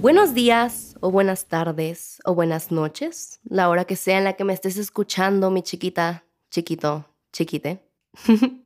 [0.00, 4.44] Buenos días o buenas tardes o buenas noches, la hora que sea en la que
[4.44, 7.82] me estés escuchando, mi chiquita, chiquito, chiquite.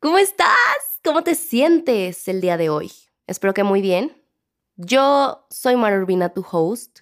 [0.00, 0.48] ¿Cómo estás?
[1.04, 2.90] ¿Cómo te sientes el día de hoy?
[3.26, 4.16] Espero que muy bien.
[4.76, 7.00] Yo soy Mara Urbina, tu host,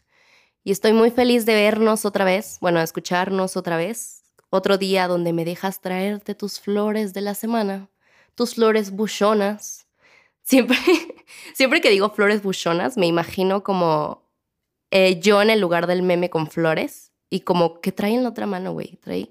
[0.65, 4.20] y estoy muy feliz de vernos otra vez, bueno, escucharnos otra vez.
[4.51, 7.89] Otro día donde me dejas traerte tus flores de la semana,
[8.35, 9.87] tus flores buchonas.
[10.43, 10.77] Siempre,
[11.55, 14.29] siempre que digo flores buchonas, me imagino como
[14.91, 18.31] eh, yo en el lugar del meme con flores y como que trae en la
[18.31, 18.97] otra mano, güey.
[18.97, 19.31] Trae,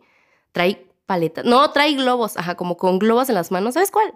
[0.53, 1.43] trae paletas.
[1.43, 3.73] No, trae globos, ajá, como con globos en las manos.
[3.73, 4.13] ¿Sabes cuál?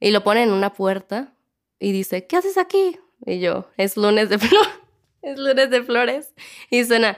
[0.00, 1.32] Y lo pone en una puerta
[1.78, 2.98] y dice, ¿qué haces aquí?
[3.24, 4.80] Y yo, es lunes de flores.
[5.22, 6.34] Es lunes de flores.
[6.70, 7.16] Y suena.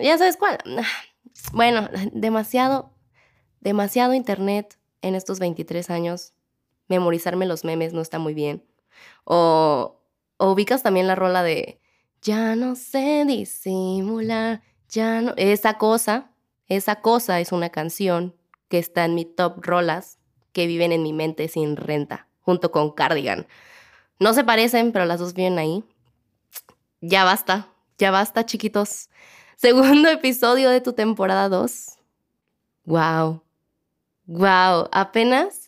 [0.00, 0.58] Ya sabes cuál.
[1.52, 2.90] Bueno, demasiado,
[3.60, 6.32] demasiado internet en estos 23 años.
[6.88, 8.64] Memorizarme los memes no está muy bien.
[9.24, 10.00] O,
[10.38, 11.78] ubicas también la rola de
[12.22, 15.34] Ya no sé disimular, ya no.
[15.36, 16.30] Esa cosa,
[16.68, 18.34] esa cosa es una canción
[18.68, 20.18] que está en mi top rolas
[20.52, 23.46] que viven en mi mente sin renta, junto con Cardigan.
[24.18, 25.84] No se parecen, pero las dos vienen ahí.
[27.02, 29.08] Ya basta, ya basta, chiquitos.
[29.56, 31.98] Segundo episodio de tu temporada 2.
[32.84, 33.42] Wow.
[34.26, 35.66] Wow, apenas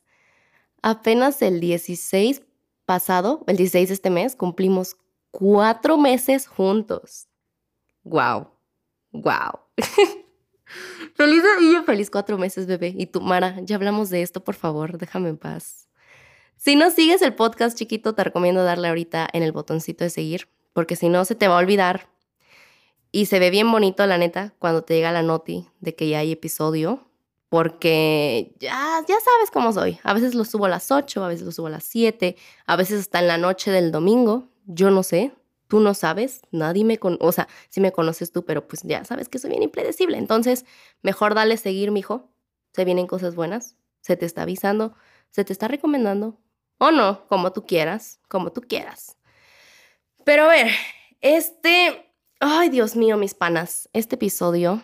[0.82, 2.42] apenas el 16
[2.84, 4.96] pasado, el 16 de este mes, cumplimos
[5.30, 7.28] cuatro meses juntos.
[8.04, 8.48] Wow.
[9.12, 9.60] Wow.
[11.14, 12.94] feliz yo feliz cuatro meses, bebé.
[12.96, 15.88] Y tú, Mara, ya hablamos de esto, por favor, déjame en paz.
[16.56, 20.48] Si no sigues el podcast chiquito, te recomiendo darle ahorita en el botoncito de seguir,
[20.72, 22.08] porque si no se te va a olvidar.
[23.10, 26.18] Y se ve bien bonito, la neta, cuando te llega la noti de que ya
[26.18, 27.08] hay episodio,
[27.48, 29.98] porque ya, ya sabes cómo soy.
[30.02, 32.36] A veces lo subo a las 8, a veces lo subo a las 7,
[32.66, 34.48] a veces hasta en la noche del domingo.
[34.66, 35.32] Yo no sé,
[35.68, 39.04] tú no sabes, nadie me conoce, o sea, sí me conoces tú, pero pues ya
[39.04, 40.18] sabes que soy bien impredecible.
[40.18, 40.66] Entonces,
[41.02, 42.28] mejor dale seguir, mijo.
[42.74, 44.94] Se vienen cosas buenas, se te está avisando,
[45.30, 46.38] se te está recomendando,
[46.78, 49.16] o no, como tú quieras, como tú quieras.
[50.24, 50.68] Pero a ver,
[51.20, 52.07] este,
[52.40, 54.82] ay Dios mío, mis panas, este episodio,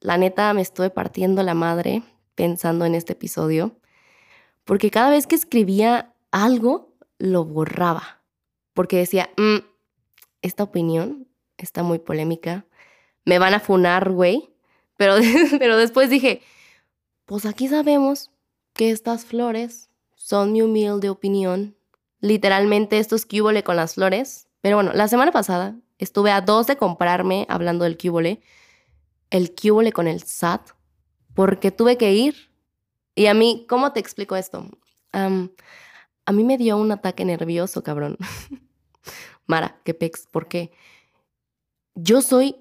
[0.00, 2.02] la neta me estuve partiendo la madre
[2.34, 3.76] pensando en este episodio,
[4.64, 8.22] porque cada vez que escribía algo, lo borraba,
[8.72, 9.58] porque decía, mm,
[10.42, 11.28] esta opinión
[11.58, 12.66] está muy polémica,
[13.24, 14.54] me van a funar, güey,
[14.96, 15.16] pero,
[15.58, 16.42] pero después dije,
[17.24, 18.30] pues aquí sabemos
[18.72, 21.76] que estas flores son mi humilde opinión.
[22.20, 24.49] Literalmente esto es cúbole con las flores.
[24.60, 28.42] Pero bueno, la semana pasada estuve a dos de comprarme, hablando del cúbole,
[29.30, 30.70] el cúbole con el SAT,
[31.34, 32.50] porque tuve que ir.
[33.14, 34.66] Y a mí, ¿cómo te explico esto?
[35.12, 38.16] a mí me dio un ataque nervioso, cabrón.
[39.46, 40.70] Mara, qué pex, ¿por qué?
[41.96, 42.56] Yo soy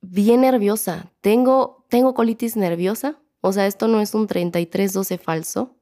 [0.00, 1.12] bien nerviosa.
[1.20, 3.18] Tengo, tengo colitis nerviosa.
[3.42, 5.76] O sea, esto no es un 3312 falso.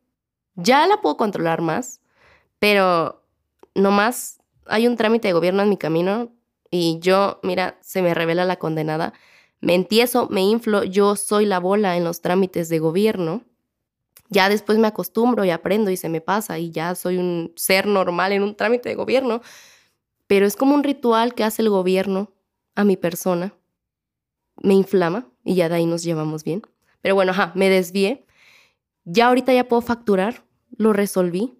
[0.56, 2.00] Ya la puedo controlar más,
[2.58, 3.24] pero
[3.74, 4.37] nomás
[4.68, 6.32] hay un trámite de gobierno en mi camino
[6.70, 9.12] y yo, mira, se me revela la condenada.
[9.60, 13.42] Me entieso, me inflo, yo soy la bola en los trámites de gobierno.
[14.30, 17.86] Ya después me acostumbro y aprendo y se me pasa y ya soy un ser
[17.86, 19.40] normal en un trámite de gobierno.
[20.26, 22.30] Pero es como un ritual que hace el gobierno
[22.74, 23.54] a mi persona.
[24.62, 26.62] Me inflama y ya de ahí nos llevamos bien.
[27.00, 28.26] Pero bueno, ajá, me desvié.
[29.04, 30.44] Ya ahorita ya puedo facturar,
[30.76, 31.54] lo resolví.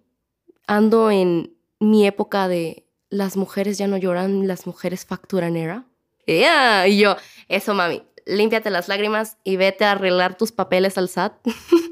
[0.67, 5.85] Ando en mi época de las mujeres ya no lloran, las mujeres facturan era.
[6.25, 7.15] Y yo,
[7.47, 11.33] eso mami, límpiate las lágrimas y vete a arreglar tus papeles al SAT.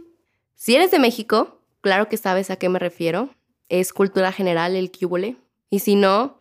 [0.56, 3.30] si eres de México, claro que sabes a qué me refiero.
[3.70, 5.38] Es cultura general el cúbole.
[5.70, 6.38] Y si no,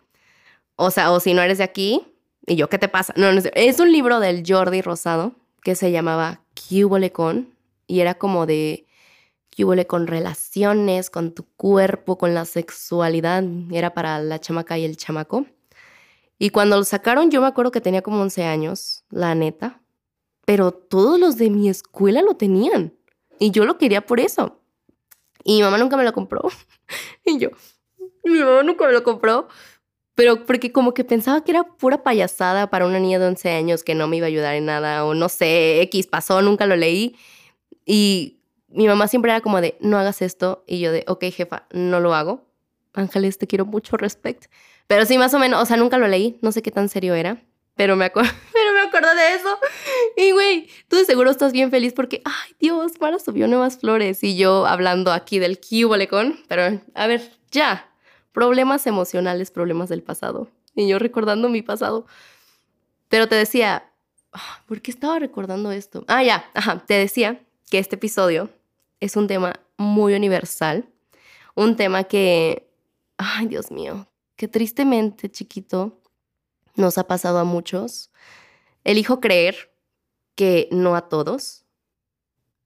[0.77, 2.03] o sea, o si no eres de aquí,
[2.47, 3.13] y yo, ¿qué te pasa?
[3.17, 5.33] No, no es, es un libro del Jordi Rosado
[5.63, 7.49] que se llamaba Cúbole con
[7.89, 8.86] y era como de
[9.57, 13.43] que con relaciones, con tu cuerpo, con la sexualidad,
[13.73, 15.47] era para la chamaca y el chamaco.
[16.39, 19.81] Y cuando lo sacaron, yo me acuerdo que tenía como 11 años, la neta,
[20.45, 22.93] pero todos los de mi escuela lo tenían
[23.39, 24.61] y yo lo quería por eso.
[25.43, 26.43] Y mi mamá nunca me lo compró.
[27.25, 27.51] y yo,
[28.25, 29.49] mi mamá nunca me lo compró,
[30.15, 33.83] pero porque como que pensaba que era pura payasada para una niña de 11 años
[33.83, 36.77] que no me iba a ayudar en nada o no sé, X pasó, nunca lo
[36.77, 37.17] leí.
[37.87, 38.36] Y
[38.69, 40.65] mi mamá siempre era como de, no hagas esto.
[40.67, 42.47] Y yo de, ok, jefa, no lo hago.
[42.95, 44.47] Ángeles, te quiero mucho, respect.
[44.87, 47.15] Pero sí, más o menos, o sea, nunca lo leí, no sé qué tan serio
[47.15, 47.43] era.
[47.75, 49.59] Pero me, acuerdo, pero me acordé de eso.
[50.17, 54.25] Y güey, tú de seguro estás bien feliz porque, ay Dios, Mara subió nuevas flores.
[54.25, 56.41] Y yo hablando aquí del cubolecón.
[56.49, 57.91] Pero, a ver, ya.
[58.33, 60.49] Problemas emocionales, problemas del pasado.
[60.75, 62.07] Y yo recordando mi pasado.
[63.09, 63.91] Pero te decía,
[64.33, 66.05] ah, ¿por qué estaba recordando esto?
[66.09, 67.41] Ah, ya, ajá, te decía
[67.71, 68.51] que este episodio
[69.01, 70.89] es un tema muy universal.
[71.55, 72.71] Un tema que,
[73.17, 76.01] ay Dios mío, que tristemente, chiquito,
[76.75, 78.11] nos ha pasado a muchos.
[78.85, 79.73] Elijo creer
[80.35, 81.65] que no a todos.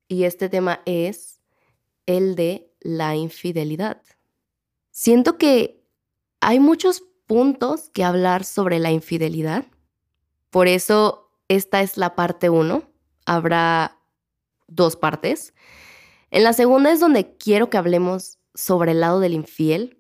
[0.09, 1.41] Y este tema es
[2.07, 4.03] el de la infidelidad.
[4.91, 5.85] Siento que
[6.41, 9.65] hay muchos puntos que hablar sobre la infidelidad.
[10.51, 12.83] Por eso esta es la parte uno.
[13.25, 13.99] Habrá
[14.67, 15.55] dos partes.
[16.31, 19.99] En la segunda es donde quiero que hablemos sobre el lado del infiel.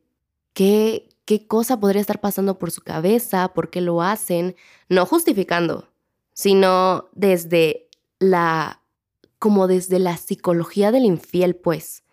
[0.52, 4.56] ¿Qué, qué cosa podría estar pasando por su cabeza, por qué lo hacen,
[4.88, 5.88] no justificando,
[6.32, 7.88] sino desde
[8.18, 8.82] la,
[9.38, 12.04] como desde la psicología del infiel, pues.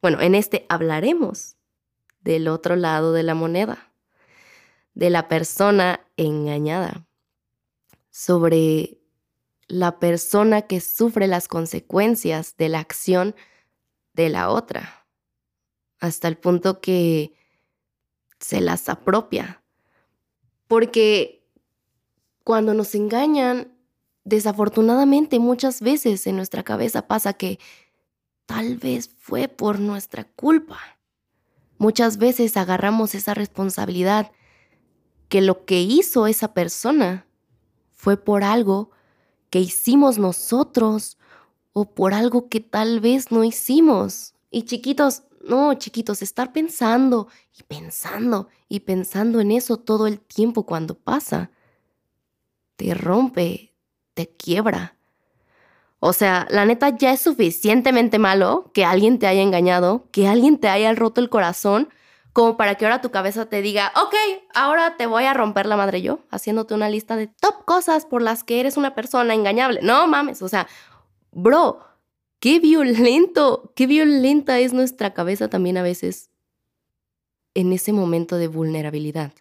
[0.00, 1.56] Bueno, en este hablaremos
[2.20, 3.92] del otro lado de la moneda,
[4.94, 7.06] de la persona engañada,
[8.10, 8.98] sobre
[9.68, 13.34] la persona que sufre las consecuencias de la acción
[14.12, 15.06] de la otra,
[15.98, 17.34] hasta el punto que
[18.38, 19.62] se las apropia.
[20.66, 21.46] Porque
[22.44, 23.72] cuando nos engañan,
[24.24, 27.58] desafortunadamente muchas veces en nuestra cabeza pasa que
[28.46, 30.78] tal vez fue por nuestra culpa.
[31.78, 34.30] Muchas veces agarramos esa responsabilidad
[35.28, 37.26] que lo que hizo esa persona
[37.92, 38.90] fue por algo
[39.54, 41.16] que hicimos nosotros
[41.72, 44.34] o por algo que tal vez no hicimos.
[44.50, 50.66] Y chiquitos, no, chiquitos, estar pensando y pensando y pensando en eso todo el tiempo
[50.66, 51.52] cuando pasa,
[52.74, 53.72] te rompe,
[54.14, 54.96] te quiebra.
[56.00, 60.58] O sea, la neta ya es suficientemente malo que alguien te haya engañado, que alguien
[60.58, 61.90] te haya roto el corazón,
[62.34, 64.14] como para que ahora tu cabeza te diga, ok,
[64.52, 68.20] ahora te voy a romper la madre yo, haciéndote una lista de top cosas por
[68.20, 69.80] las que eres una persona engañable.
[69.82, 70.66] No mames, o sea,
[71.32, 71.80] bro,
[72.44, 76.28] Qué violento, qué violenta es nuestra cabeza también a veces
[77.54, 79.32] en ese momento de vulnerabilidad.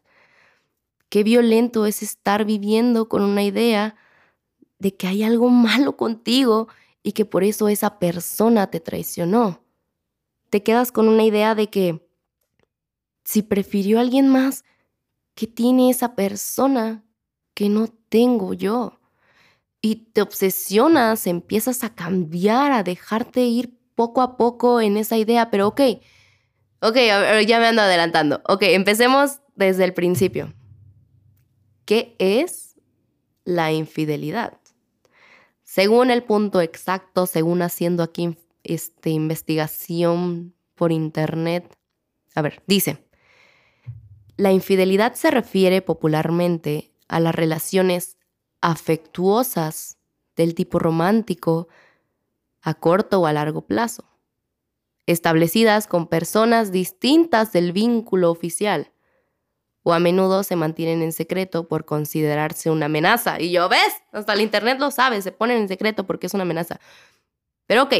[1.10, 3.98] Qué violento es estar viviendo con una idea
[4.80, 6.70] de que hay algo malo contigo
[7.04, 9.60] y que por eso esa persona te traicionó.
[10.50, 12.08] Te quedas con una idea de que
[13.24, 14.64] si prefirió a alguien más,
[15.36, 17.04] ¿qué tiene esa persona
[17.54, 19.00] que no tengo yo?
[19.86, 25.52] y te obsesionas, empiezas a cambiar, a dejarte ir poco a poco en esa idea,
[25.52, 25.82] pero ok,
[26.80, 26.96] ok,
[27.46, 28.42] ya me ando adelantando.
[28.48, 30.54] Ok, empecemos desde el principio.
[31.84, 32.78] ¿Qué es
[33.44, 34.58] la infidelidad?
[35.64, 41.76] Según el punto exacto, según haciendo aquí este, investigación por internet,
[42.36, 43.03] a ver, dice,
[44.38, 48.18] la infidelidad se refiere popularmente a las relaciones
[48.62, 49.98] afectuosas
[50.36, 51.68] del tipo romántico
[52.62, 54.06] a corto o a largo plazo,
[55.06, 58.92] establecidas con personas distintas del vínculo oficial,
[59.84, 63.42] o a menudo se mantienen en secreto por considerarse una amenaza.
[63.42, 63.94] Y yo, ¿ves?
[64.14, 66.80] Hasta el Internet lo sabe, se ponen en secreto porque es una amenaza.
[67.68, 67.94] Pero ok,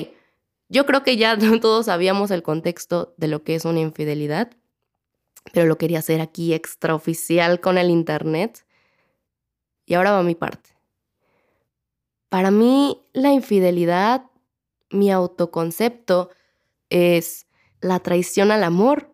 [0.70, 4.52] yo creo que ya todos sabíamos el contexto de lo que es una infidelidad,
[5.52, 8.66] pero lo quería hacer aquí extraoficial con el Internet
[9.86, 10.70] y ahora va mi parte.
[12.30, 14.26] Para mí, la infidelidad,
[14.90, 16.30] mi autoconcepto,
[16.90, 17.46] es
[17.82, 19.14] la traición al amor,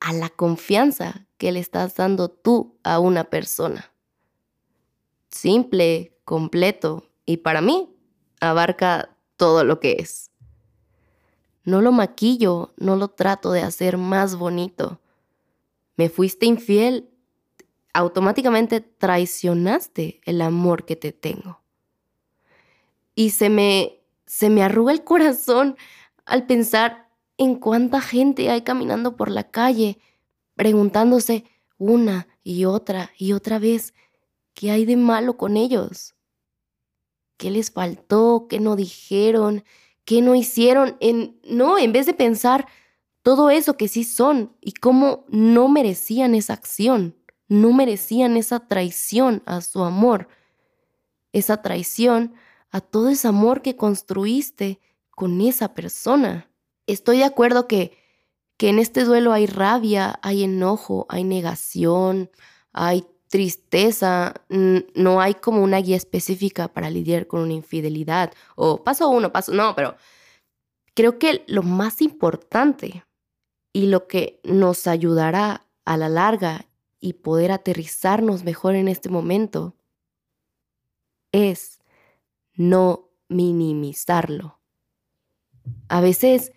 [0.00, 3.92] a la confianza que le estás dando tú a una persona.
[5.30, 7.88] Simple, completo y para mí
[8.40, 10.30] abarca todo lo que es.
[11.64, 14.99] No lo maquillo, no lo trato de hacer más bonito.
[15.96, 17.10] Me fuiste infiel
[17.92, 21.60] automáticamente traicionaste el amor que te tengo.
[23.14, 25.76] Y se me, se me arruga el corazón
[26.24, 29.98] al pensar en cuánta gente hay caminando por la calle,
[30.54, 31.44] preguntándose
[31.78, 33.94] una y otra y otra vez,
[34.54, 36.14] ¿qué hay de malo con ellos?
[37.36, 38.46] ¿Qué les faltó?
[38.48, 39.64] ¿Qué no dijeron?
[40.04, 40.96] ¿Qué no hicieron?
[41.00, 42.68] En, no, en vez de pensar
[43.22, 47.16] todo eso que sí son y cómo no merecían esa acción
[47.50, 50.28] no merecían esa traición a su amor,
[51.32, 52.32] esa traición
[52.70, 54.78] a todo ese amor que construiste
[55.10, 56.48] con esa persona.
[56.86, 57.98] Estoy de acuerdo que,
[58.56, 62.30] que en este duelo hay rabia, hay enojo, hay negación,
[62.72, 69.08] hay tristeza, no hay como una guía específica para lidiar con una infidelidad o paso
[69.08, 69.96] uno, paso, no, pero
[70.94, 73.04] creo que lo más importante
[73.72, 76.66] y lo que nos ayudará a la larga
[77.00, 79.74] y poder aterrizarnos mejor en este momento
[81.32, 81.80] es
[82.54, 84.58] no minimizarlo.
[85.88, 86.52] A veces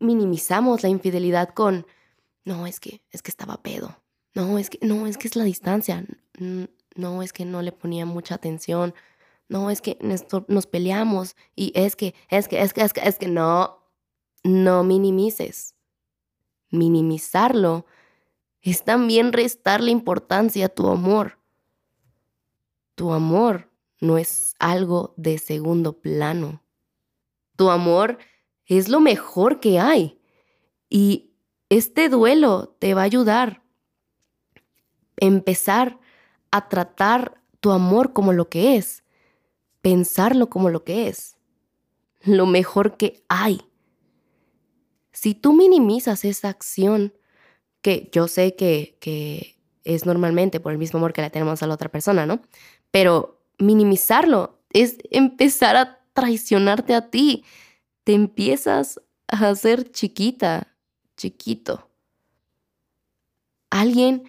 [0.00, 1.86] minimizamos la infidelidad con,
[2.44, 3.96] no, es que, es que estaba pedo.
[4.34, 6.04] No, es que, no, es que es la distancia.
[6.96, 8.94] No, es que no le ponía mucha atención.
[9.48, 9.98] No, es que
[10.48, 11.36] nos peleamos.
[11.54, 13.78] Y es que, es que, es que, es que, es que no,
[14.42, 15.73] no minimices.
[16.70, 17.86] Minimizarlo
[18.60, 21.38] es también restarle importancia a tu amor.
[22.94, 26.62] Tu amor no es algo de segundo plano.
[27.56, 28.18] Tu amor
[28.66, 30.20] es lo mejor que hay.
[30.88, 31.34] Y
[31.68, 33.62] este duelo te va a ayudar
[35.20, 35.98] a empezar
[36.50, 39.04] a tratar tu amor como lo que es,
[39.80, 41.36] pensarlo como lo que es,
[42.22, 43.60] lo mejor que hay.
[45.24, 47.14] Si tú minimizas esa acción,
[47.80, 51.72] que yo sé que, es normalmente por el mismo amor que le tenemos a la
[51.72, 52.42] otra persona, ¿no?
[52.90, 57.42] Pero minimizarlo es empezar a traicionarte a ti.
[58.04, 60.76] Te empiezas a hacer chiquita,
[61.16, 61.88] chiquito.
[63.70, 64.24] Alguien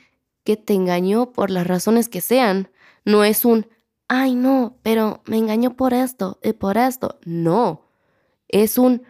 [0.45, 2.71] que te engañó por las razones que sean,
[3.03, 3.67] no es un,
[4.07, 7.19] ay no, pero me engañó por esto y por esto.
[7.25, 7.81] No,
[8.47, 9.03] es un,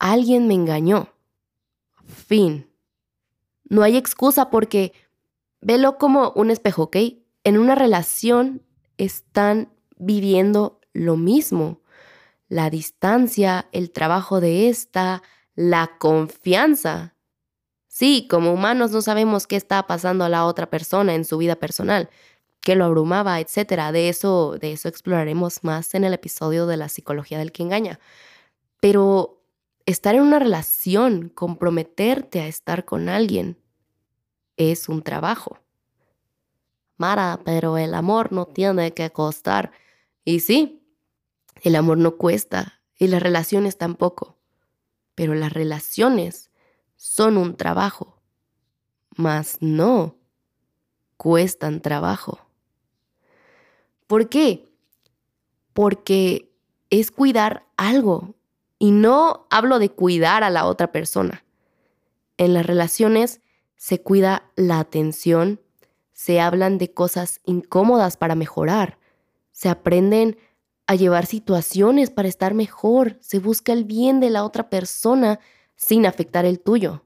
[0.00, 1.12] alguien me engañó.
[2.04, 2.68] Fin.
[3.68, 4.92] No hay excusa porque
[5.60, 6.96] velo como un espejo, ¿ok?
[7.44, 8.62] En una relación
[8.98, 11.80] están viviendo lo mismo.
[12.48, 15.22] La distancia, el trabajo de esta,
[15.54, 17.14] la confianza.
[17.86, 21.56] Sí, como humanos no sabemos qué está pasando a la otra persona en su vida
[21.56, 22.08] personal,
[22.60, 23.92] qué lo abrumaba, etcétera.
[23.92, 28.00] De eso, de eso exploraremos más en el episodio de la psicología del que engaña.
[28.80, 29.39] Pero
[29.86, 33.58] estar en una relación, comprometerte a estar con alguien,
[34.56, 35.58] es un trabajo.
[36.96, 39.72] Mara, pero el amor no tiene que costar.
[40.24, 40.82] Y sí,
[41.62, 44.36] el amor no cuesta y las relaciones tampoco.
[45.14, 46.50] Pero las relaciones
[46.96, 48.20] son un trabajo.
[49.16, 50.16] Mas no
[51.16, 52.46] cuestan trabajo.
[54.06, 54.68] ¿Por qué?
[55.72, 56.52] Porque
[56.90, 58.34] es cuidar algo.
[58.80, 61.44] Y no hablo de cuidar a la otra persona.
[62.38, 63.42] En las relaciones
[63.76, 65.60] se cuida la atención,
[66.14, 68.98] se hablan de cosas incómodas para mejorar,
[69.52, 70.38] se aprenden
[70.86, 75.40] a llevar situaciones para estar mejor, se busca el bien de la otra persona
[75.76, 77.04] sin afectar el tuyo.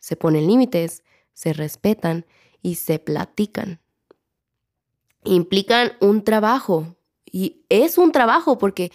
[0.00, 2.26] Se ponen límites, se respetan
[2.60, 3.80] y se platican.
[5.22, 8.90] Implican un trabajo y es un trabajo porque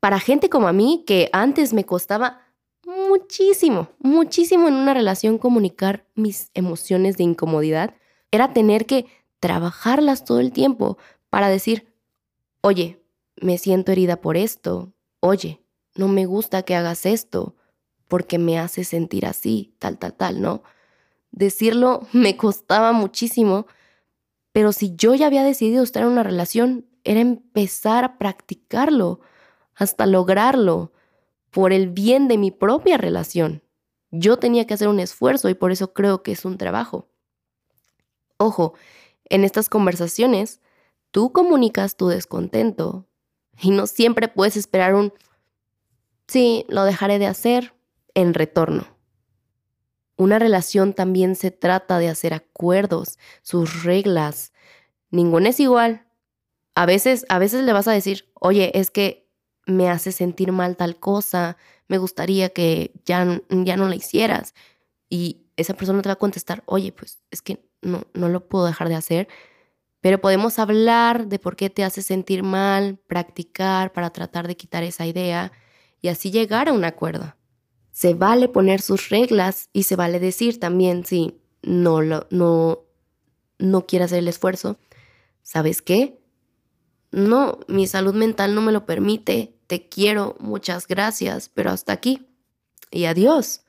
[0.00, 2.40] para gente como a mí que antes me costaba
[2.84, 7.94] muchísimo, muchísimo en una relación comunicar mis emociones de incomodidad,
[8.30, 9.06] era tener que
[9.40, 10.98] trabajarlas todo el tiempo
[11.30, 11.92] para decir,
[12.60, 13.02] oye,
[13.36, 15.62] me siento herida por esto, oye,
[15.94, 17.54] no me gusta que hagas esto
[18.08, 20.62] porque me hace sentir así, tal, tal, tal, ¿no?
[21.30, 23.66] Decirlo me costaba muchísimo,
[24.52, 29.20] pero si yo ya había decidido estar en una relación, era empezar a practicarlo
[29.78, 30.92] hasta lograrlo
[31.50, 33.62] por el bien de mi propia relación.
[34.10, 37.08] Yo tenía que hacer un esfuerzo y por eso creo que es un trabajo.
[38.38, 38.74] Ojo,
[39.24, 40.60] en estas conversaciones,
[41.10, 43.06] tú comunicas tu descontento
[43.60, 45.12] y no siempre puedes esperar un,
[46.26, 47.74] sí, lo dejaré de hacer
[48.14, 48.86] en retorno.
[50.16, 54.52] Una relación también se trata de hacer acuerdos, sus reglas.
[55.10, 56.06] Ninguna es igual.
[56.74, 59.27] A veces, a veces le vas a decir, oye, es que
[59.68, 61.56] me hace sentir mal tal cosa,
[61.88, 64.54] me gustaría que ya, ya no la hicieras.
[65.10, 68.66] Y esa persona te va a contestar, oye, pues es que no, no lo puedo
[68.66, 69.28] dejar de hacer,
[70.00, 74.82] pero podemos hablar de por qué te hace sentir mal, practicar para tratar de quitar
[74.84, 75.52] esa idea
[76.00, 77.34] y así llegar a un acuerdo.
[77.90, 82.84] Se vale poner sus reglas y se vale decir también si no lo, no,
[83.58, 84.78] no quiere hacer el esfuerzo.
[85.42, 86.20] ¿Sabes qué?
[87.10, 89.57] No, mi salud mental no me lo permite.
[89.68, 92.26] Te quiero, muchas gracias, pero hasta aquí.
[92.90, 93.60] Y adiós.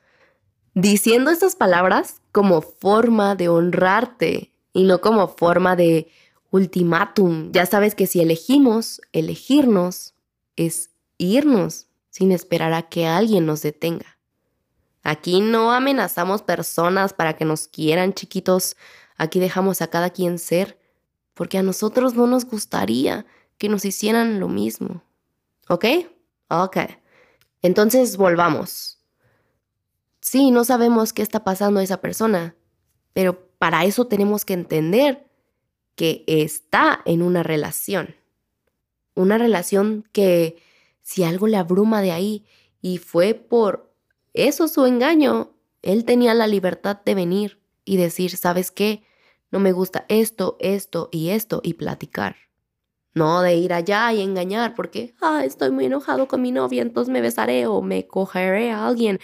[0.74, 6.10] Diciendo estas palabras como forma de honrarte y no como forma de
[6.50, 7.52] ultimátum.
[7.52, 10.14] Ya sabes que si elegimos elegirnos
[10.56, 14.18] es irnos sin esperar a que alguien nos detenga.
[15.02, 18.76] Aquí no amenazamos personas para que nos quieran chiquitos.
[19.16, 20.78] Aquí dejamos a cada quien ser,
[21.34, 23.26] porque a nosotros no nos gustaría
[23.58, 25.02] que nos hicieran lo mismo.
[25.70, 25.84] ¿Ok?
[26.48, 26.78] Ok.
[27.62, 28.98] Entonces volvamos.
[30.20, 32.56] Sí, no sabemos qué está pasando a esa persona,
[33.12, 35.30] pero para eso tenemos que entender
[35.94, 38.16] que está en una relación.
[39.14, 40.60] Una relación que
[41.02, 42.46] si algo le abruma de ahí
[42.82, 43.94] y fue por
[44.34, 49.04] eso su engaño, él tenía la libertad de venir y decir, ¿sabes qué?
[49.52, 52.49] No me gusta esto, esto y esto y platicar.
[53.14, 57.12] No de ir allá y engañar porque, ah, estoy muy enojado con mi novia, entonces
[57.12, 59.18] me besaré o me cogeré a alguien.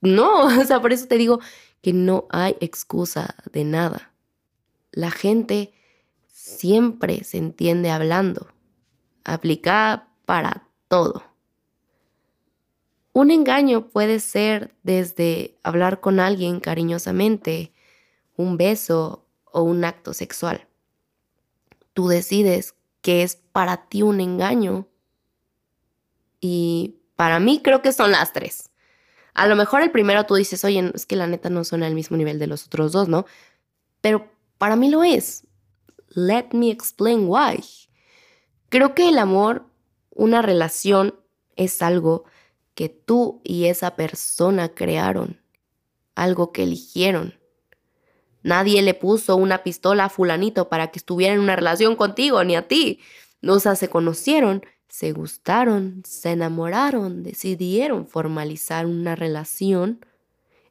[0.00, 1.40] No, o sea, por eso te digo
[1.80, 4.12] que no hay excusa de nada.
[4.90, 5.72] La gente
[6.26, 8.48] siempre se entiende hablando.
[9.24, 11.22] Aplica para todo.
[13.12, 17.72] Un engaño puede ser desde hablar con alguien cariñosamente,
[18.36, 20.66] un beso o un acto sexual.
[21.92, 24.88] Tú decides que es para ti un engaño
[26.40, 28.70] y para mí creo que son las tres.
[29.34, 31.94] A lo mejor el primero tú dices, oye, es que la neta no suena al
[31.94, 33.26] mismo nivel de los otros dos, ¿no?
[34.00, 35.46] Pero para mí lo es.
[36.14, 37.62] Let me explain why.
[38.70, 39.66] Creo que el amor,
[40.08, 41.14] una relación,
[41.56, 42.24] es algo
[42.74, 45.42] que tú y esa persona crearon,
[46.14, 47.38] algo que eligieron.
[48.44, 52.54] Nadie le puso una pistola a fulanito para que estuviera en una relación contigo, ni
[52.54, 53.00] a ti.
[53.42, 60.04] O sea, se conocieron, se gustaron, se enamoraron, decidieron formalizar una relación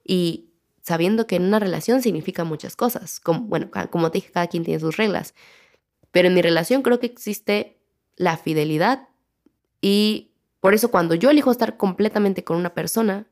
[0.05, 0.51] y
[0.83, 3.19] sabiendo que en una relación significa muchas cosas.
[3.19, 5.33] Como, bueno, como te dije, cada quien tiene sus reglas.
[6.11, 7.79] Pero en mi relación creo que existe
[8.15, 9.09] la fidelidad
[9.81, 13.25] y por eso cuando yo elijo estar completamente con una persona,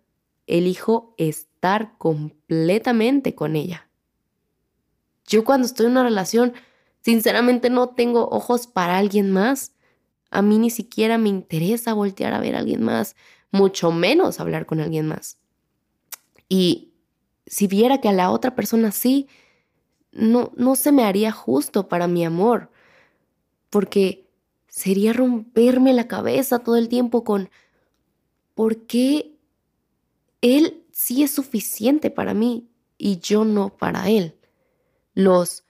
[0.47, 3.90] elijo estar completamente con ella.
[5.27, 6.53] Yo cuando estoy en una relación,
[7.01, 9.73] sinceramente no tengo ojos para alguien más.
[10.29, 13.15] A mí ni siquiera me interesa voltear a ver a alguien más,
[13.51, 15.37] mucho menos hablar con alguien más.
[16.47, 16.93] Y
[17.45, 19.27] si viera que a la otra persona sí,
[20.11, 22.69] no, no se me haría justo para mi amor,
[23.69, 24.29] porque
[24.67, 27.49] sería romperme la cabeza todo el tiempo con
[28.55, 29.37] por qué
[30.41, 34.35] él sí es suficiente para mí y yo no para él.
[35.13, 35.63] Los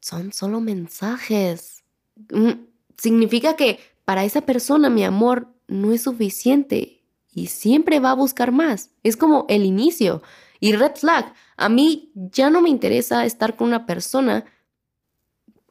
[0.00, 1.84] son solo mensajes.
[2.30, 2.66] Mm,
[2.96, 8.52] significa que para esa persona mi amor no es suficiente y siempre va a buscar
[8.52, 8.90] más.
[9.02, 10.22] Es como el inicio.
[10.60, 14.44] Y red flag, a mí ya no me interesa estar con una persona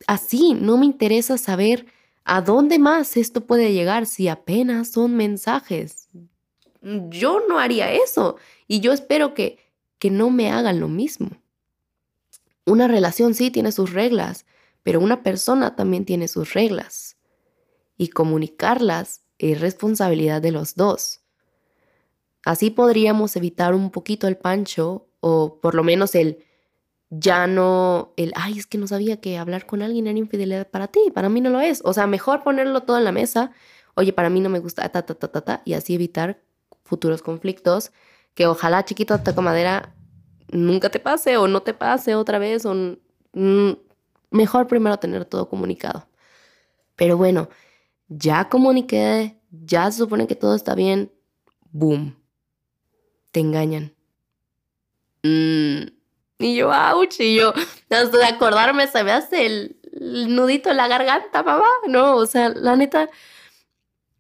[0.08, 1.88] así, no me interesa saber
[2.26, 6.08] ¿A dónde más esto puede llegar si apenas son mensajes?
[6.82, 9.60] Yo no haría eso y yo espero que,
[10.00, 11.32] que no me hagan lo mismo.
[12.66, 14.46] Una relación sí tiene sus reglas,
[14.84, 17.18] pero una persona también tiene sus reglas.
[17.98, 21.22] Y comunicarlas es responsabilidad de los dos.
[22.46, 26.44] Así podríamos evitar un poquito el pancho o por lo menos el
[27.10, 30.88] ya no el, ay, es que no sabía que hablar con alguien era infidelidad para
[30.88, 31.82] ti, para mí no lo es.
[31.86, 33.52] O sea, mejor ponerlo todo en la mesa,
[33.96, 36.42] oye, para mí no me gusta, ta, ta, ta, ta, ta, y así evitar
[36.84, 37.92] futuros conflictos,
[38.34, 39.96] que ojalá chiquito toca madera
[40.54, 42.98] nunca te pase o no te pase otra vez, o
[44.32, 46.08] mejor primero tener todo comunicado.
[46.96, 47.50] Pero bueno,
[48.08, 51.12] ya comuniqué, ya se supone que todo está bien,
[51.72, 52.16] boom,
[53.32, 53.94] te engañan.
[55.24, 56.04] Mmm
[56.44, 57.54] y yo, ouch, y yo,
[57.90, 59.78] hasta de acordarme se me hace el,
[60.36, 61.70] nudito en la garganta, papá.
[61.88, 63.10] No, o sea, la neta,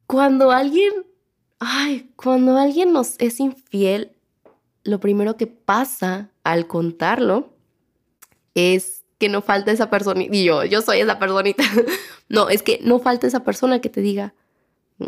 [0.07, 0.93] cuando alguien,
[1.59, 4.12] ay, cuando alguien nos es infiel,
[4.83, 7.53] lo primero que pasa al contarlo
[8.55, 11.63] es que no falta esa persona, y yo, yo soy esa personita.
[12.29, 14.33] no, es que no falta esa persona que te diga,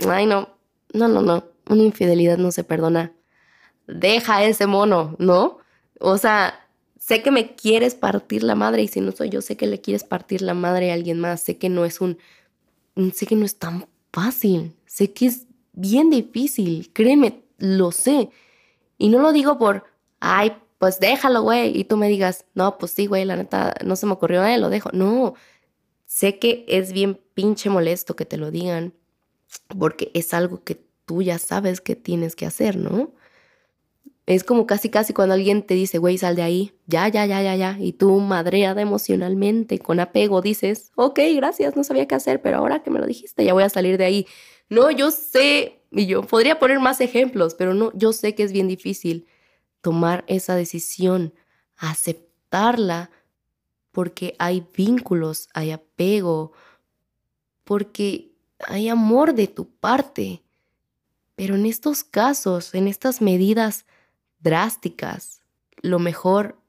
[0.08, 0.50] ay, no,
[0.94, 3.12] no, no, no, una infidelidad no se perdona.
[3.88, 5.60] Deja ese mono, ¿no?
[6.00, 6.66] O sea,
[6.98, 9.82] sé que me quieres partir la madre y si no soy yo, sé que le
[9.82, 12.18] quieres partir la madre a alguien más, sé que no es un,
[13.14, 18.30] sé que no es tan fácil, sé que es bien difícil, créeme, lo sé.
[18.98, 19.86] Y no lo digo por,
[20.20, 23.96] ay, pues déjalo, güey, y tú me digas, no, pues sí, güey, la neta, no
[23.96, 24.90] se me ocurrió, eh, lo dejo.
[24.94, 25.36] No,
[26.06, 28.94] sé que es bien pinche molesto que te lo digan,
[29.80, 33.14] porque es algo que tú ya sabes que tienes que hacer, ¿no?
[34.26, 37.44] Es como casi casi cuando alguien te dice, güey, sal de ahí, ya, ya, ya,
[37.44, 42.42] ya, ya, y tú madreada emocionalmente, con apego, dices, ok, gracias, no sabía qué hacer,
[42.42, 44.28] pero ahora que me lo dijiste, ya voy a salir de ahí.
[44.70, 48.52] No, yo sé, y yo podría poner más ejemplos, pero no, yo sé que es
[48.52, 49.28] bien difícil
[49.82, 51.34] tomar esa decisión,
[51.78, 53.12] aceptarla,
[53.92, 56.52] porque hay vínculos, hay apego,
[57.64, 60.44] porque hay amor de tu parte.
[61.36, 63.86] Pero en estos casos, en estas medidas
[64.40, 65.42] drásticas,
[65.82, 66.60] lo mejor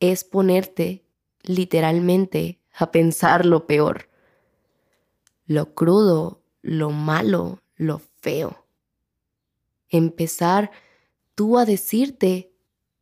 [0.00, 1.04] es ponerte
[1.42, 4.08] literalmente a pensar lo peor,
[5.46, 8.64] lo crudo, lo malo, lo feo.
[9.88, 10.70] Empezar
[11.34, 12.52] tú a decirte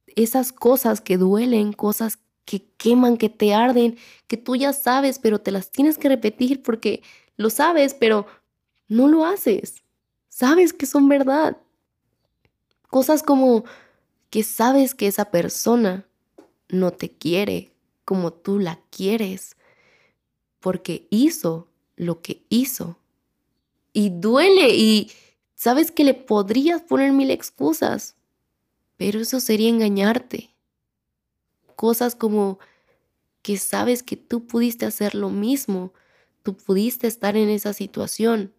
[0.06, 5.40] esas cosas que duelen, cosas que queman, que te arden, que tú ya sabes, pero
[5.40, 7.02] te las tienes que repetir porque
[7.36, 8.26] lo sabes, pero
[8.88, 9.82] no lo haces.
[10.28, 11.56] Sabes que son verdad.
[12.88, 13.64] Cosas como
[14.30, 16.06] que sabes que esa persona
[16.68, 17.72] no te quiere
[18.04, 19.56] como tú la quieres,
[20.60, 22.96] porque hizo lo que hizo.
[23.96, 25.10] Y duele y
[25.54, 28.14] sabes que le podrías poner mil excusas,
[28.98, 30.50] pero eso sería engañarte.
[31.76, 32.58] Cosas como
[33.40, 35.94] que sabes que tú pudiste hacer lo mismo,
[36.42, 38.52] tú pudiste estar en esa situación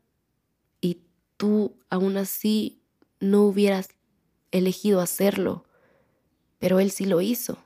[0.82, 1.02] y
[1.38, 2.82] tú aún así
[3.20, 3.90] no hubieras
[4.50, 5.66] elegido hacerlo,
[6.58, 7.60] pero él sí lo hizo.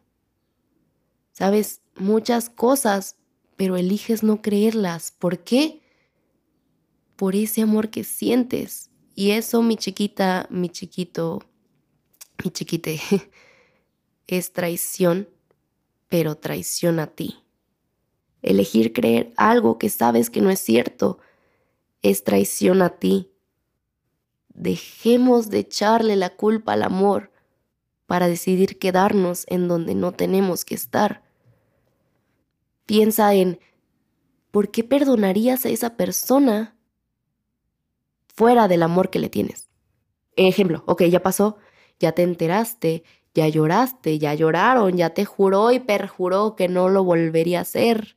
[1.32, 3.16] Sabes muchas cosas,
[3.56, 5.14] pero eliges no creerlas.
[5.14, 5.81] ¿Por qué?
[7.22, 8.90] Por ese amor que sientes.
[9.14, 11.44] Y eso, mi chiquita, mi chiquito,
[12.44, 13.00] mi chiquite,
[14.28, 15.30] es traición,
[16.10, 17.38] pero traición a ti.
[18.42, 21.20] Elegir creer algo que sabes que no es cierto
[22.02, 23.30] es traición a ti.
[24.56, 27.32] Dejemos de echarle la culpa al amor
[28.08, 31.22] para decidir quedarnos en donde no tenemos que estar.
[32.88, 33.60] Piensa en
[34.50, 36.81] ¿por qué perdonarías a esa persona
[38.36, 39.70] fuera del amor que le tienes?
[40.36, 41.58] Ejemplo, ok, ya pasó,
[42.00, 47.04] ya te enteraste, ya lloraste, ya lloraron, ya te juró y perjuró que no lo
[47.04, 48.16] volvería a hacer,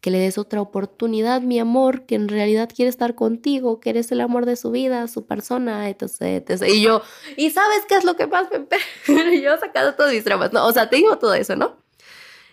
[0.00, 4.10] que le des otra oportunidad, mi amor, que en realidad quiere estar contigo, que eres
[4.12, 6.62] el amor de su vida, su persona, etc, etc.
[6.68, 7.02] Y yo,
[7.36, 8.66] ¿y sabes qué es lo que más me...
[9.40, 11.76] yo he sacado todos mis dramas, no, o sea, te digo todo eso, ¿no?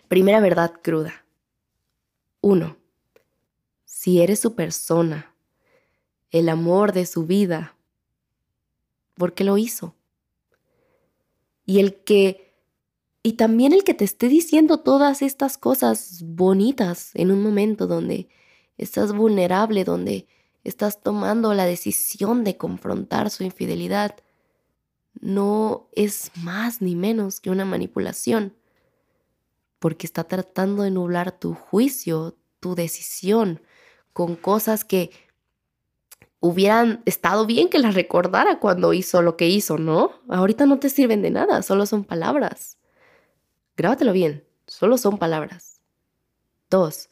[0.08, 1.26] Primera verdad cruda.
[2.42, 2.78] Uno,
[3.84, 5.34] si eres su persona,
[6.32, 7.76] el amor de su vida,
[9.16, 9.96] ¿por qué lo hizo?
[11.66, 12.56] Y el que,
[13.24, 18.30] y también el que te esté diciendo todas estas cosas bonitas en un momento donde
[18.78, 20.28] estás vulnerable, donde
[20.64, 24.16] estás tomando la decisión de confrontar su infidelidad,
[25.20, 28.56] no es más ni menos que una manipulación
[29.80, 33.62] porque está tratando de nublar tu juicio, tu decisión,
[34.14, 35.12] con cosas que
[36.40, 40.12] hubieran estado bien que las recordara cuando hizo lo que hizo, ¿no?
[40.30, 42.78] Ahorita no te sirven de nada, solo son palabras.
[43.76, 45.82] Grábatelo bien, solo son palabras.
[46.70, 47.10] Dos,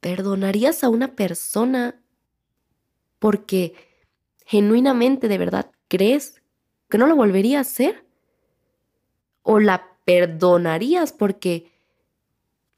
[0.00, 2.00] ¿perdonarías a una persona
[3.18, 3.74] porque
[4.44, 6.42] genuinamente de verdad crees
[6.88, 8.04] que no lo volvería a hacer?
[9.42, 11.72] ¿O la perdonarías porque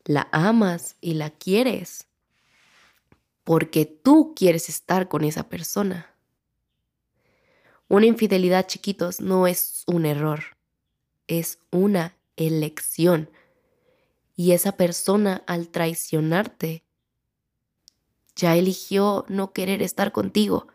[0.04, 2.08] la amas y la quieres,
[3.44, 6.10] porque tú quieres estar con esa persona.
[7.88, 10.56] Una infidelidad, chiquitos, no es un error,
[11.26, 13.30] es una elección.
[14.34, 16.82] Y esa persona al traicionarte
[18.34, 20.66] ya eligió no querer estar contigo.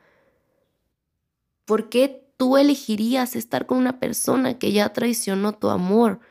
[1.66, 6.22] ¿Por qué tú elegirías estar con una persona que ya traicionó tu amor,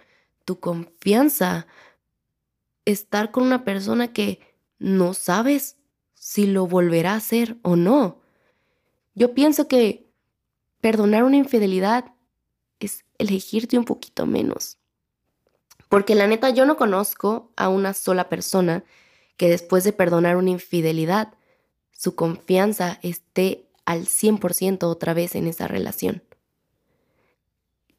[0.44, 1.66] tu confianza,
[2.87, 4.40] estar con una persona que
[4.79, 5.78] no sabes
[6.18, 8.20] si lo volverá a hacer o no.
[9.14, 10.07] Yo pienso que
[10.81, 12.12] perdonar una infidelidad
[12.81, 14.78] es elegirte un poquito menos.
[15.88, 18.85] Porque la neta yo no conozco a una sola persona
[19.37, 21.35] que después de perdonar una infidelidad,
[21.92, 26.22] su confianza esté al 100% otra vez en esa relación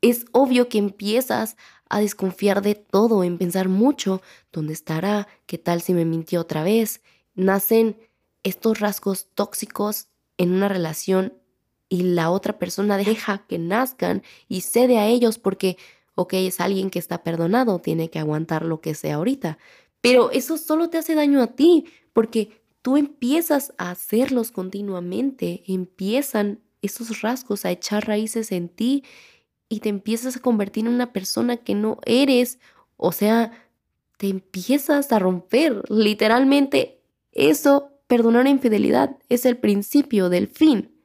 [0.01, 1.58] es obvio que empiezas
[1.89, 5.27] a desconfiar de todo, en pensar mucho, ¿dónde estará?
[5.45, 7.01] ¿Qué tal si me mintió otra vez?
[7.36, 7.97] Nacen
[8.43, 11.34] estos rasgos tóxicos en una relación
[11.89, 15.78] y la otra persona deja que nazcan y cede a ellos porque,
[16.15, 19.58] ok, es alguien que está perdonado, tiene que aguantar lo que sea ahorita.
[20.02, 26.60] Pero eso solo te hace daño a ti porque tú empiezas a hacerlos continuamente, empiezan
[26.82, 29.04] esos rasgos a echar raíces en ti
[29.67, 32.60] y te empiezas a convertir en una persona que no eres,
[32.97, 33.52] o sea,
[34.17, 35.84] te empiezas a romper.
[35.89, 41.00] Literalmente, eso, perdonar una infidelidad, es el principio del fin.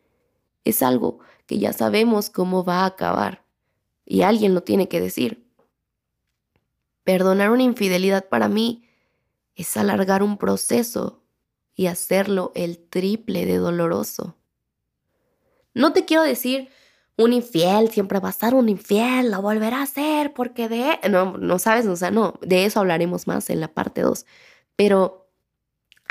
[0.65, 3.45] Es algo que ya sabemos cómo va a acabar
[4.07, 5.47] y alguien lo tiene que decir.
[7.05, 8.89] Perdonar una infidelidad para mí
[9.55, 11.23] es alargar un proceso
[11.75, 14.39] y hacerlo el triple de doloroso.
[15.75, 16.71] No te quiero decir,
[17.19, 20.99] un infiel siempre va a estar un infiel, lo volverá a hacer porque de...
[21.11, 24.25] No, no sabes, o sea, no, de eso hablaremos más en la parte 2.
[24.75, 25.24] Pero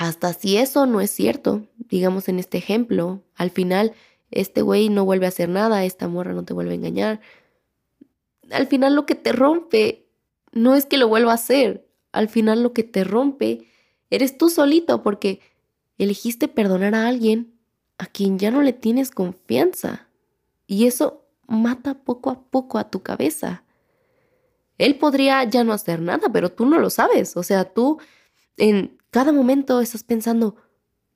[0.04, 3.94] hasta si eso no es cierto, digamos en este ejemplo, al final
[4.32, 7.22] este güey no vuelve a hacer nada, esta morra no te vuelve a engañar.
[8.52, 10.06] Al final lo que te rompe
[10.52, 13.70] no es que lo vuelva a hacer, al final lo que te rompe
[14.10, 15.40] eres tú solito porque
[15.98, 17.54] elegiste perdonar a alguien
[17.98, 20.10] a quien ya no le tienes confianza.
[20.68, 23.64] Y eso mata poco a poco a tu cabeza.
[24.78, 27.38] Él podría ya no hacer nada, pero tú no lo sabes.
[27.38, 28.00] O sea, tú
[28.58, 30.56] en cada momento estás pensando,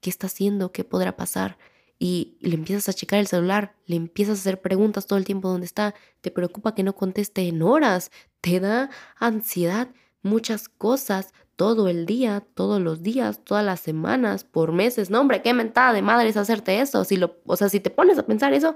[0.02, 0.72] ¿qué está haciendo?
[0.72, 1.58] ¿Qué podrá pasar?
[1.98, 5.50] Y le empiezas a checar el celular, le empiezas a hacer preguntas todo el tiempo
[5.50, 9.90] dónde está, te preocupa que no conteste en horas, te da ansiedad,
[10.22, 15.10] muchas cosas, todo el día, todos los días, todas las semanas, por meses.
[15.10, 17.04] No, hombre, qué mentada de madre es hacerte eso.
[17.04, 18.76] Si lo, o sea, si te pones a pensar eso,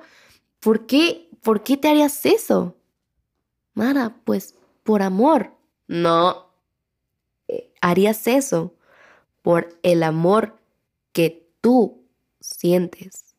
[0.60, 2.76] ¿por qué, por qué te harías eso?
[3.76, 5.52] Mara, pues por amor.
[5.88, 6.56] No,
[7.48, 8.74] eh, harías eso
[9.42, 10.58] por el amor
[11.14, 12.04] que tú
[12.40, 13.36] sientes,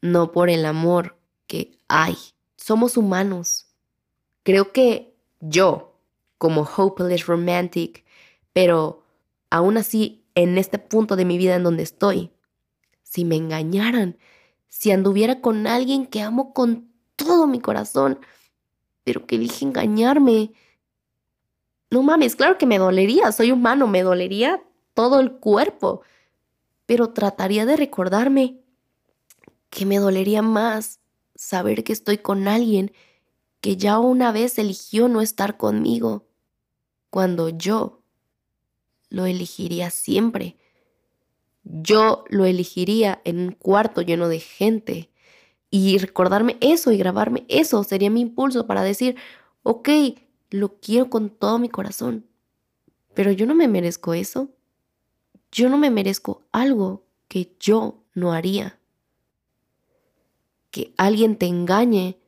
[0.00, 2.16] no por el amor que hay.
[2.56, 3.66] Somos humanos.
[4.42, 5.94] Creo que yo,
[6.38, 8.04] como hopeless romantic,
[8.52, 9.02] pero
[9.50, 12.30] aún así, en este punto de mi vida en donde estoy,
[13.02, 14.18] si me engañaran,
[14.68, 18.18] si anduviera con alguien que amo con todo mi corazón,
[19.04, 20.52] pero que elige engañarme,
[21.90, 24.62] no mames, claro que me dolería, soy humano, me dolería
[24.96, 26.00] todo el cuerpo,
[26.86, 28.62] pero trataría de recordarme
[29.68, 31.00] que me dolería más
[31.34, 32.92] saber que estoy con alguien
[33.60, 36.24] que ya una vez eligió no estar conmigo,
[37.10, 38.00] cuando yo
[39.10, 40.56] lo elegiría siempre.
[41.62, 45.10] Yo lo elegiría en un cuarto lleno de gente.
[45.68, 49.16] Y recordarme eso y grabarme eso sería mi impulso para decir,
[49.62, 49.90] ok,
[50.48, 52.24] lo quiero con todo mi corazón,
[53.12, 54.55] pero yo no me merezco eso.
[55.52, 58.78] Yo no me merezco algo que yo no haría.
[60.70, 62.18] Que alguien te engañe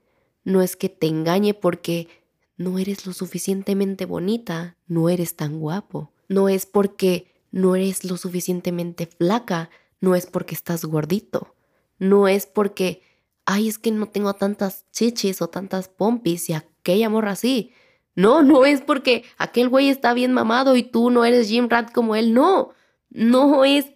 [0.44, 2.08] no es que te engañe porque
[2.56, 8.16] no eres lo suficientemente bonita, no eres tan guapo no es porque no eres lo
[8.16, 11.54] suficientemente flaca, no es porque estás gordito,
[11.98, 13.02] no es porque,
[13.46, 17.72] ay, es que no tengo tantas chichis o tantas pompis y aquella morra así.
[18.14, 21.92] No, no es porque aquel güey está bien mamado y tú no eres Jim Rat
[21.92, 22.70] como él, no.
[23.10, 23.86] No es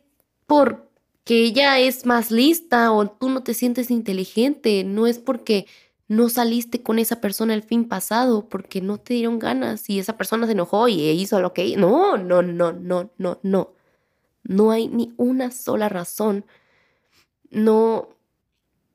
[0.47, 0.83] porque
[1.29, 5.67] ella es más lista o tú no te sientes inteligente, no es porque
[6.09, 10.17] no saliste con esa persona el fin pasado porque no te dieron ganas y esa
[10.17, 11.77] persona se enojó y hizo lo que...
[11.77, 13.75] No, no, no, no, no, no.
[14.45, 16.45] No hay ni una sola razón.
[17.51, 18.09] No,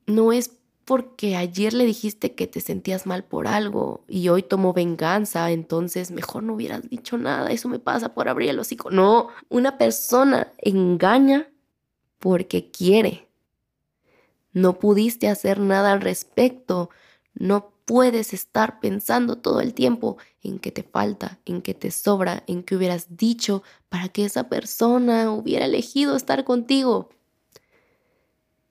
[0.05, 0.56] no es
[0.87, 6.11] porque ayer le dijiste que te sentías mal por algo y hoy tomó venganza, entonces
[6.11, 8.89] mejor no hubieras dicho nada, eso me pasa por abrir el hocico.
[8.89, 11.49] No, una persona engaña
[12.19, 13.27] porque quiere.
[14.53, 16.89] No pudiste hacer nada al respecto
[17.39, 22.43] no puedes estar pensando todo el tiempo en que te falta, en que te sobra,
[22.47, 27.09] en que hubieras dicho para que esa persona hubiera elegido estar contigo.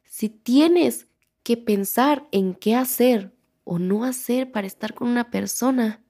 [0.05, 1.07] Si tienes
[1.47, 3.33] que pensar en qué hacer
[3.63, 6.03] o no hacer para estar con una persona,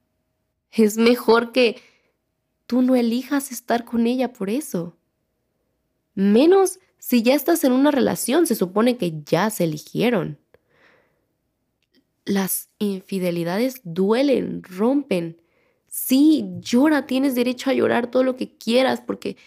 [0.71, 1.79] es mejor que
[2.65, 4.97] tú no elijas estar con ella por eso.
[6.15, 10.39] Menos si ya estás en una relación, se supone que ya se eligieron.
[12.25, 15.39] Las infidelidades duelen, rompen.
[15.85, 19.37] Sí, llora, tienes derecho a llorar todo lo que quieras porque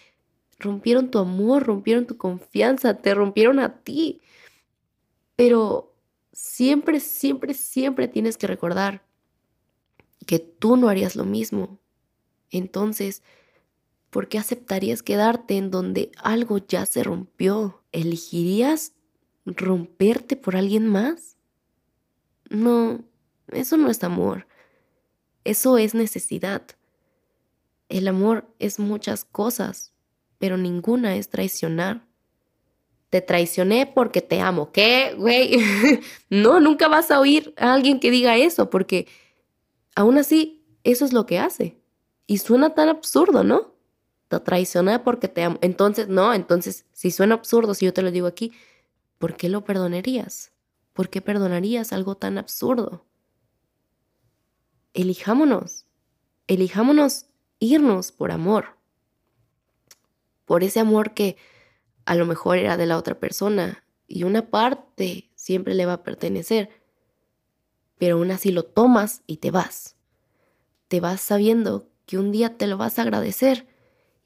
[0.57, 4.21] rompieron tu amor, rompieron tu confianza, te rompieron a ti.
[5.41, 5.95] Pero
[6.31, 9.03] siempre, siempre, siempre tienes que recordar
[10.27, 11.79] que tú no harías lo mismo.
[12.51, 13.23] Entonces,
[14.11, 17.83] ¿por qué aceptarías quedarte en donde algo ya se rompió?
[17.91, 18.93] ¿Elegirías
[19.43, 21.37] romperte por alguien más?
[22.51, 23.03] No,
[23.47, 24.45] eso no es amor.
[25.43, 26.67] Eso es necesidad.
[27.89, 29.91] El amor es muchas cosas,
[30.37, 32.10] pero ninguna es traicionar.
[33.11, 34.71] Te traicioné porque te amo.
[34.71, 35.59] ¿Qué, güey?
[36.29, 39.07] no, nunca vas a oír a alguien que diga eso, porque
[39.95, 41.77] aún así, eso es lo que hace.
[42.25, 43.75] Y suena tan absurdo, ¿no?
[44.29, 45.59] Te traicioné porque te amo.
[45.61, 48.53] Entonces, no, entonces, si suena absurdo, si yo te lo digo aquí,
[49.19, 50.53] ¿por qué lo perdonarías?
[50.93, 53.05] ¿Por qué perdonarías algo tan absurdo?
[54.93, 55.85] Elijámonos,
[56.47, 57.25] elijámonos
[57.59, 58.77] irnos por amor.
[60.45, 61.37] por ese amor que
[62.05, 66.03] a lo mejor era de la otra persona y una parte siempre le va a
[66.03, 66.69] pertenecer,
[67.97, 69.95] pero aún así lo tomas y te vas.
[70.87, 73.67] Te vas sabiendo que un día te lo vas a agradecer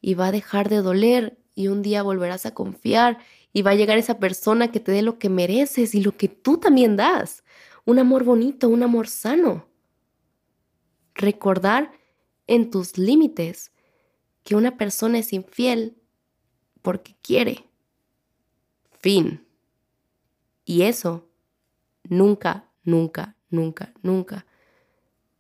[0.02, 3.20] y va a dejar de doler y un día volverás a confiar
[3.54, 6.28] y va a llegar esa persona que te dé lo que mereces y lo que
[6.28, 7.44] tú también das.
[7.86, 9.68] Un amor bonito, un amor sano.
[11.14, 11.92] Recordar
[12.48, 13.72] en tus límites
[14.44, 15.98] que una persona es infiel
[16.82, 17.65] porque quiere.
[19.06, 19.46] Fin.
[20.66, 21.30] Y eso
[22.10, 24.48] nunca, nunca, nunca, nunca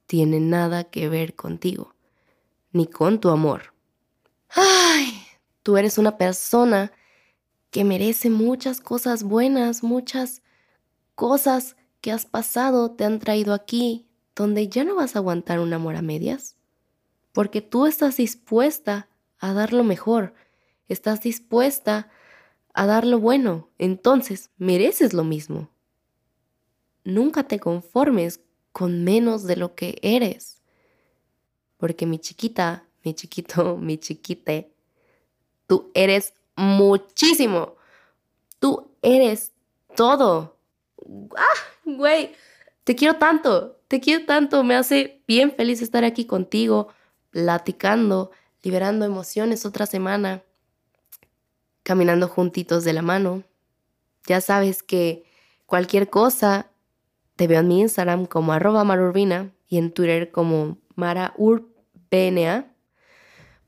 [0.06, 1.96] tiene nada que ver contigo,
[2.74, 3.74] ni con tu amor.
[4.50, 5.20] Ay,
[5.64, 6.92] tú eres una persona
[7.72, 10.44] que merece muchas cosas buenas, muchas
[11.16, 15.74] cosas que has pasado te han traído aquí, donde ya no vas a aguantar un
[15.74, 16.56] amor a medias,
[17.32, 20.36] porque tú estás dispuesta a dar lo mejor,
[20.88, 22.12] estás dispuesta
[22.76, 25.70] a dar lo bueno, entonces mereces lo mismo.
[27.06, 28.42] Nunca te conformes
[28.74, 30.62] con menos de lo que eres,
[31.78, 34.74] porque mi chiquita, mi chiquito, mi chiquite,
[35.68, 37.76] tú eres muchísimo.
[38.60, 39.54] Tú eres
[39.96, 40.58] todo.
[41.38, 42.34] ¡Ah, güey!
[42.84, 44.64] Te quiero tanto, te quiero tanto.
[44.64, 46.90] Me hace bien feliz estar aquí contigo,
[47.32, 48.32] platicando,
[48.64, 50.44] liberando emociones otra semana,
[51.86, 53.44] caminando juntitos de la mano.
[54.28, 55.24] Ya sabes que
[55.66, 56.72] cualquier cosa,
[57.38, 62.74] te veo en mi Instagram como arroba marurbina y en Twitter como maraurbna.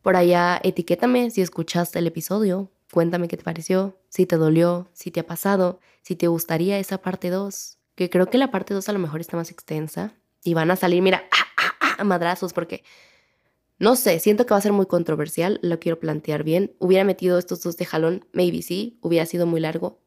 [0.01, 5.11] Por allá etiquétame si escuchaste el episodio, Cuéntame qué te pareció, si te dolió, si
[5.11, 8.87] te ha pasado, si te gustaría esa parte 2, que creo que la parte 2
[8.87, 11.23] a lo mejor está más extensa y van a salir, mira,
[11.97, 12.83] a madrazos porque
[13.79, 16.75] no sé, siento que va a ser muy controversial, lo quiero plantear bien.
[16.79, 19.99] Hubiera metido estos dos de jalón, maybe sí, hubiera sido muy largo.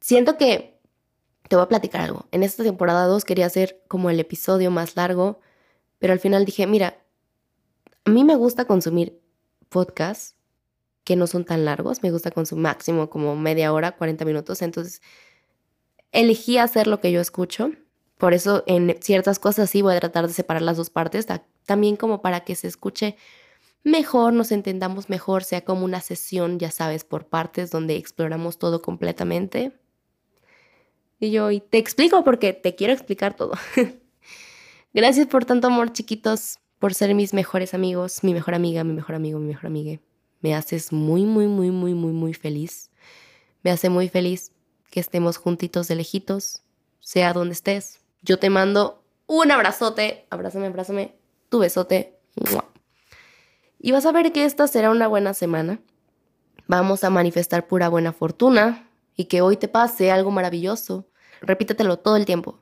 [0.00, 0.78] Siento que
[1.48, 2.26] te voy a platicar algo.
[2.30, 5.40] En esta temporada 2 quería hacer como el episodio más largo,
[5.98, 6.98] pero al final dije, mira,
[8.04, 9.20] a mí me gusta consumir
[9.68, 10.36] podcasts
[11.04, 14.62] que no son tan largos, me gusta con su máximo como media hora, 40 minutos,
[14.62, 15.02] entonces
[16.12, 17.72] elegí hacer lo que yo escucho,
[18.18, 21.26] por eso en ciertas cosas sí voy a tratar de separar las dos partes,
[21.66, 23.16] también como para que se escuche
[23.84, 28.82] mejor, nos entendamos mejor, sea como una sesión, ya sabes, por partes donde exploramos todo
[28.82, 29.72] completamente.
[31.18, 33.52] Y yo, y te explico porque te quiero explicar todo.
[34.94, 39.14] Gracias por tanto amor, chiquitos, por ser mis mejores amigos, mi mejor amiga, mi mejor
[39.14, 40.00] amigo, mi mejor amiga.
[40.40, 42.90] Me haces muy, muy, muy, muy, muy, muy feliz.
[43.62, 44.52] Me hace muy feliz
[44.90, 46.62] que estemos juntitos de lejitos,
[47.00, 48.00] sea donde estés.
[48.22, 51.14] Yo te mando un abrazote, abrázame, abrázame,
[51.52, 52.18] tu besote.
[53.78, 55.80] Y vas a ver que esta será una buena semana.
[56.66, 61.06] Vamos a manifestar pura buena fortuna y que hoy te pase algo maravilloso.
[61.42, 62.58] Repítetelo todo el tiempo.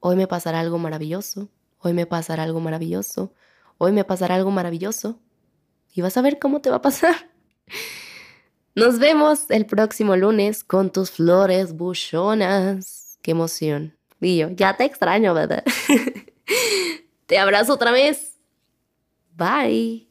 [0.00, 1.48] Hoy me pasará algo maravilloso.
[1.78, 3.32] Hoy me pasará algo maravilloso.
[3.78, 5.18] Hoy me pasará algo maravilloso
[5.94, 7.30] y vas a ver cómo te va a pasar.
[8.74, 13.18] Nos vemos el próximo lunes con tus flores buchonas.
[13.22, 13.96] Qué emoción.
[14.20, 15.64] Y yo, ya te extraño, ¿verdad?
[17.26, 18.38] Te abrazo otra vez.
[19.36, 20.06] Bye.